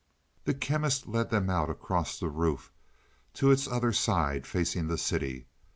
[0.45, 2.71] The Chemist led them out across the roof
[3.35, 5.45] to its other side facing the city.